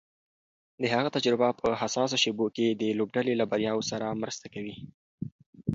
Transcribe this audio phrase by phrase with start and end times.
[0.81, 4.75] د هغه تجربه په حساسو شېبو کې د لوبډلې له بریا سره مرسته کوي.